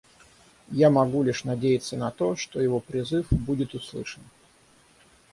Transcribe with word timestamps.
Я 0.71 0.89
могу 0.89 1.21
лишь 1.21 1.43
надеяться 1.43 1.95
на 1.95 2.09
то, 2.09 2.35
что 2.35 2.59
его 2.59 2.79
призыв 2.79 3.27
будет 3.29 3.75
услышан. 3.75 4.23